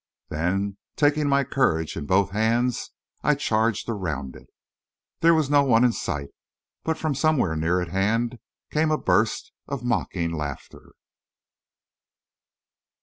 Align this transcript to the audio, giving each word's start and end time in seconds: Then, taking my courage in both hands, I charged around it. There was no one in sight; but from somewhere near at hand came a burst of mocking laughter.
Then, 0.29 0.77
taking 0.95 1.29
my 1.29 1.43
courage 1.43 1.95
in 1.95 2.07
both 2.07 2.31
hands, 2.31 2.89
I 3.21 3.35
charged 3.35 3.87
around 3.87 4.35
it. 4.35 4.47
There 5.19 5.35
was 5.35 5.47
no 5.47 5.61
one 5.61 5.83
in 5.83 5.91
sight; 5.91 6.29
but 6.83 6.97
from 6.97 7.13
somewhere 7.13 7.55
near 7.55 7.79
at 7.81 7.89
hand 7.89 8.39
came 8.71 8.89
a 8.89 8.97
burst 8.97 9.51
of 9.67 9.83
mocking 9.83 10.31
laughter. 10.33 10.93